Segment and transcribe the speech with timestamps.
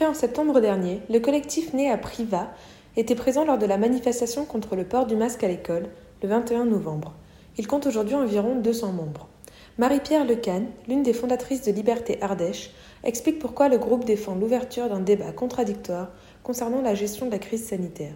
[0.00, 2.48] Créé en septembre dernier, le collectif né à Privas
[2.96, 5.90] était présent lors de la manifestation contre le port du masque à l'école
[6.22, 7.12] le 21 novembre.
[7.58, 9.28] Il compte aujourd'hui environ 200 membres.
[9.76, 12.70] Marie-Pierre Lecan, l'une des fondatrices de Liberté Ardèche,
[13.04, 16.08] explique pourquoi le groupe défend l'ouverture d'un débat contradictoire
[16.44, 18.14] concernant la gestion de la crise sanitaire.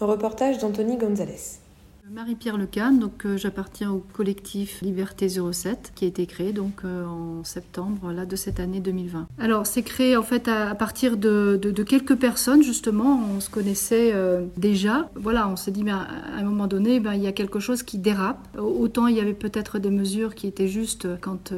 [0.00, 1.65] Un reportage d'Anthony Gonzalez.
[2.12, 7.04] Marie-Pierre Lecan, donc euh, j'appartiens au collectif Liberté 07 qui a été créé donc euh,
[7.04, 9.26] en septembre là de cette année 2020.
[9.40, 14.44] Alors c'est créé en fait à, partir de, quelques personnes justement, on se connaissait euh,
[14.56, 15.10] déjà.
[15.16, 17.82] Voilà, on s'est dit mais à, un moment donné ben, il y a quelque chose
[17.82, 18.38] qui dérape.
[18.56, 21.52] Autant il y avait peut-être des mesures qui étaient justes quand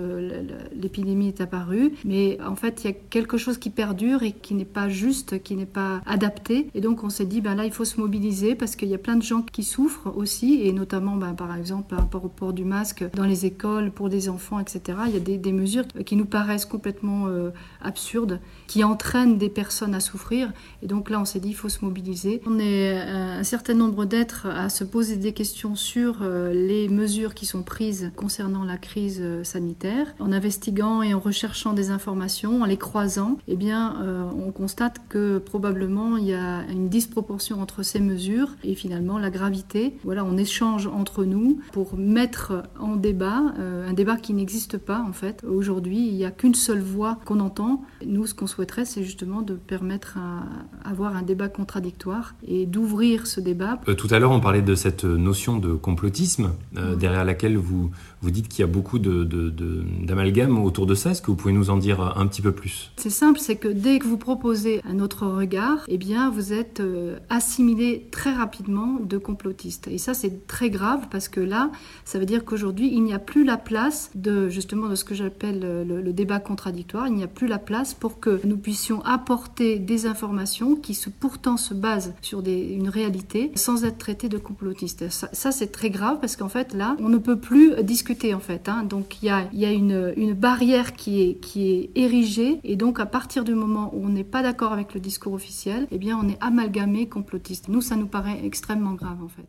[0.72, 4.54] l'épidémie est apparue, mais en fait il y a quelque chose qui perdure et qui
[4.54, 6.70] n'est pas juste, qui n'est pas adapté.
[6.74, 8.98] Et donc on s'est dit ben là il faut se mobiliser parce qu'il y a
[8.98, 12.52] plein de gens qui souffrent aussi et notamment ben, par exemple par rapport au port
[12.52, 14.98] du masque dans les écoles pour des enfants, etc.
[15.06, 17.50] Il y a des, mesures qui nous paraissent complètement euh,
[17.82, 20.52] absurdes, qui entraînent des personnes à souffrir.
[20.82, 22.40] Et donc là, on s'est dit, il faut se mobiliser.
[22.46, 26.88] On est euh, un certain nombre d'êtres à se poser des questions sur euh, les
[26.88, 30.14] mesures qui sont prises concernant la crise sanitaire.
[30.18, 33.96] En investiguant et en recherchant des informations, en les croisant, eh bien,
[34.36, 39.30] on constate que probablement il y a une disproportion entre ces mesures et finalement la
[39.30, 39.96] gravité.
[40.04, 45.04] Voilà, on échange entre nous pour mettre en débat euh, un débat qui n'existe pas
[45.06, 45.44] en fait.
[45.48, 47.82] Aujourd'hui, il n'y a qu'une seule voix qu'on entend.
[48.04, 53.26] Nous, ce qu'on souhaiterait, c'est justement de permettre à avoir un débat contradictoire et d'ouvrir
[53.26, 53.80] ce débat.
[53.88, 57.90] Euh, tout à l'heure, on parlait de cette notion de complotisme euh, derrière laquelle vous,
[58.20, 61.10] vous dites qu'il y a beaucoup d'amalgame de, autour de ça.
[61.10, 62.90] Est-ce que vous pouvez nous en dire un petit peu plus?
[62.96, 66.82] C'est simple, c'est que dès que vous proposez un autre regard, eh bien, vous êtes
[67.30, 69.88] assimilé très rapidement de complotiste.
[69.88, 71.70] Et ça, c'est très grave parce que là,
[72.04, 75.14] ça veut dire qu'aujourd'hui, il n'y a plus la place de justement de ce que
[75.14, 77.06] j'appelle le, débat contradictoire.
[77.06, 81.56] Il n'y a plus la place pour que nous puissions apporter des informations qui pourtant
[81.56, 85.08] se basent sur une réalité sans être traités de complotistes.
[85.10, 88.68] Ça, c'est très grave parce qu'en fait, là, on ne peut plus discuter en fait.
[88.68, 88.82] Hein.
[88.82, 93.44] Donc, il y a, une, barrière qui est, qui est érigée et donc à partir
[93.44, 96.38] du moment où on n'est pas d'accord avec le discours officiel, eh bien, on est
[96.40, 97.68] amalgamé complotiste.
[97.68, 99.48] Nous, ça nous paraît extrêmement grave en fait.